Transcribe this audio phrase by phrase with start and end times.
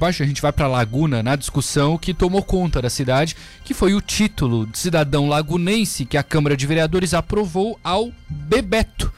[0.00, 3.94] Baixo, a gente vai para Laguna na discussão que tomou conta da cidade, que foi
[3.94, 9.12] o título de cidadão lagunense que a Câmara de Vereadores aprovou ao Bebeto.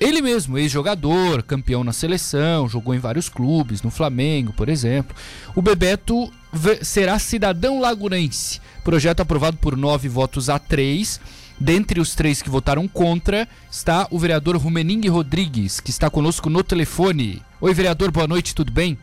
[0.00, 5.14] Ele mesmo, ex-jogador, campeão na seleção, jogou em vários clubes, no Flamengo, por exemplo.
[5.54, 6.32] O Bebeto
[6.80, 8.62] será cidadão lagunense.
[8.82, 11.20] Projeto aprovado por nove votos a três.
[11.60, 16.64] Dentre os três que votaram contra está o vereador Rumening Rodrigues, que está conosco no
[16.64, 17.42] telefone.
[17.60, 18.96] Oi, vereador, boa noite, tudo bem?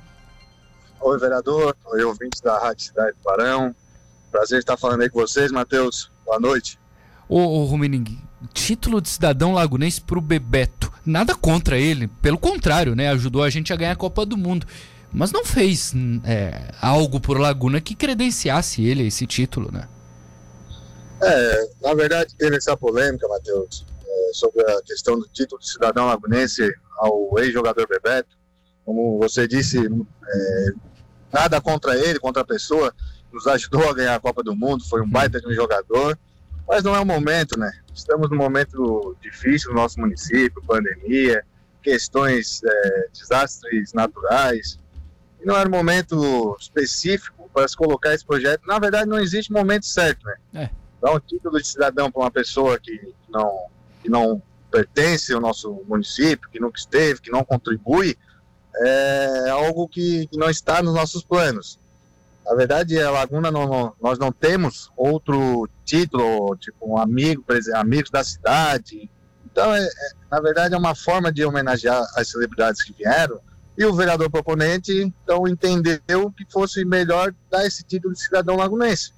[1.02, 1.76] Oi, vereador.
[1.86, 3.76] Oi, ouvintes da Rádio Cidade do Barão.
[4.32, 6.12] Prazer estar falando aí com vocês, Matheus.
[6.24, 6.80] Boa noite.
[7.28, 8.20] Ô, ô Rumening,
[8.54, 10.94] título de cidadão lagunense pro Bebeto.
[11.04, 13.10] Nada contra ele, pelo contrário, né?
[13.10, 14.68] Ajudou a gente a ganhar a Copa do Mundo.
[15.12, 15.92] Mas não fez
[16.24, 19.90] é, algo por Laguna que credenciasse ele a esse título, né?
[21.22, 26.06] É, na verdade teve essa polêmica, Matheus, é, sobre a questão do título de cidadão
[26.06, 28.38] lagunense ao ex-jogador Bebeto.
[28.86, 30.72] Como você disse, é,
[31.32, 32.94] nada contra ele, contra a pessoa,
[33.32, 36.18] nos ajudou a ganhar a Copa do Mundo, foi um baita de um jogador,
[36.68, 37.72] mas não é o momento, né?
[37.94, 41.44] Estamos num momento difícil no nosso município, pandemia,
[41.82, 44.80] questões, é, desastres naturais,
[45.42, 48.62] e não era um momento específico para se colocar esse projeto.
[48.68, 50.36] Na verdade, não existe momento certo, né?
[50.54, 50.70] É.
[51.02, 53.66] Dar um título de cidadão para uma pessoa que não,
[54.02, 58.18] que não pertence ao nosso município, que nunca esteve, que não contribui,
[58.76, 61.80] é algo que, não está nos nossos planos.
[62.46, 67.44] Na verdade, a Laguna não, não, nós não temos outro título, tipo um amigo,
[67.76, 69.10] amigos da cidade.
[69.46, 69.90] Então, é, é,
[70.30, 73.40] na verdade, é uma forma de homenagear as celebridades que vieram.
[73.78, 79.14] E o vereador proponente, então, entendeu que fosse melhor dar esse título de cidadão lagunense.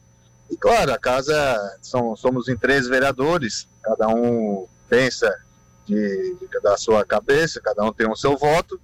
[0.50, 1.34] E claro, a casa,
[1.82, 5.34] são, somos em três vereadores, cada um pensa
[5.86, 8.80] de, de, da sua cabeça, cada um tem o seu voto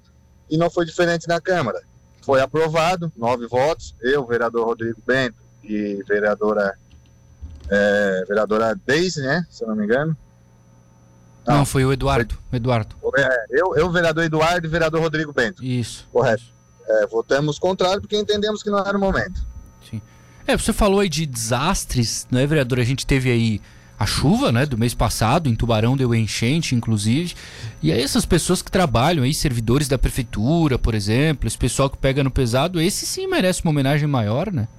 [0.49, 1.81] e não foi diferente na Câmara.
[2.21, 6.77] Foi aprovado, nove votos, eu, vereador Rodrigo Bento e vereadora,
[7.69, 10.15] é, vereadora Deise, né, se eu não me engano.
[11.47, 12.95] Não, não foi o Eduardo, foi, Eduardo.
[13.17, 15.63] É, eu, eu, vereador Eduardo e vereador Rodrigo Bento.
[15.63, 16.07] Isso.
[16.11, 16.43] Correto.
[16.87, 19.45] É, votamos contrário porque entendemos que não era o momento.
[19.89, 20.01] Sim.
[20.45, 22.79] É, você falou aí de desastres, não é, vereador?
[22.79, 23.61] A gente teve aí
[23.99, 27.35] a chuva, né, do mês passado, em Tubarão deu enchente, inclusive.
[27.83, 31.97] E aí essas pessoas que trabalham aí, servidores da prefeitura, por exemplo, esse pessoal que
[31.97, 34.69] pega no pesado, esse sim merece uma homenagem maior, né?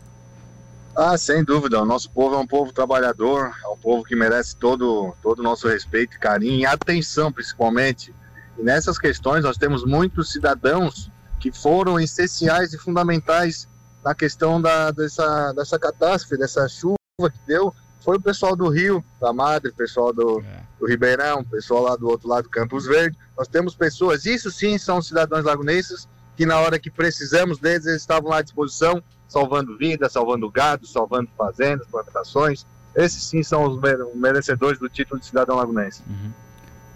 [0.97, 1.83] Ah, sem dúvida.
[1.83, 5.43] O nosso povo é um povo trabalhador, é um povo que merece todo todo o
[5.43, 8.15] nosso respeito, carinho e atenção, principalmente.
[8.59, 13.69] E nessas questões nós temos muitos cidadãos que foram essenciais e fundamentais
[14.03, 16.97] na questão da, dessa, dessa catástrofe, dessa chuva
[17.31, 20.63] que deu, foi o pessoal do Rio, da Madre, o pessoal do, é.
[20.79, 23.17] do Ribeirão, o pessoal lá do outro lado do Campos Verde.
[23.37, 28.01] Nós temos pessoas, isso sim são cidadãos lagunenses, que na hora que precisamos deles, eles
[28.01, 32.67] estavam lá à disposição, salvando vidas, salvando gado, salvando fazendas, plantações.
[32.97, 33.81] Esses sim são os
[34.15, 36.03] merecedores do título de cidadão lagunense.
[36.09, 36.33] Uhum.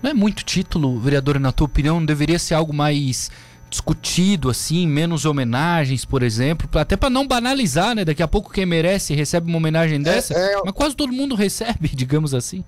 [0.03, 3.31] Não é muito título, vereador, na tua opinião, não deveria ser algo mais
[3.75, 8.05] discutido assim, menos homenagens, por exemplo, até para não banalizar, né?
[8.05, 10.63] Daqui a pouco quem merece recebe uma homenagem é, dessa, é, é...
[10.65, 12.65] mas quase todo mundo recebe, digamos assim.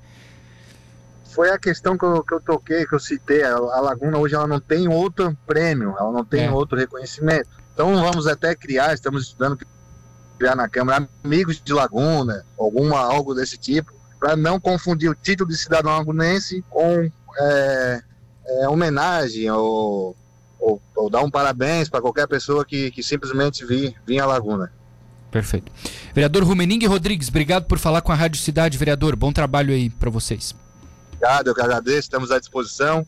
[1.31, 3.45] Foi a questão que eu, que eu toquei, que eu citei.
[3.45, 6.51] A, a Laguna hoje ela não tem outro prêmio, ela não tem é.
[6.51, 7.51] outro reconhecimento.
[7.73, 9.59] Então vamos até criar, estamos estudando
[10.39, 15.49] criar na Câmara amigos de Laguna, alguma algo desse tipo, para não confundir o título
[15.49, 18.03] de cidadão lagunense com é,
[18.47, 20.17] é, homenagem ou
[20.97, 24.73] ou, dar um parabéns para qualquer pessoa que, que simplesmente vi, vinha à Laguna.
[25.31, 25.71] Perfeito.
[26.15, 29.15] Vereador Rumening Rodrigues, obrigado por falar com a Rádio Cidade, vereador.
[29.17, 30.55] Bom trabalho aí para vocês.
[31.13, 33.07] Obrigado, eu que agradeço, estamos à disposição.